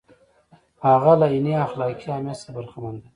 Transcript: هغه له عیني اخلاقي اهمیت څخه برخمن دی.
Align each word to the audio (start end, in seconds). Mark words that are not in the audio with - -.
هغه 0.85 1.11
له 1.19 1.25
عیني 1.31 1.53
اخلاقي 1.65 2.05
اهمیت 2.11 2.37
څخه 2.41 2.51
برخمن 2.55 2.93
دی. 2.99 3.07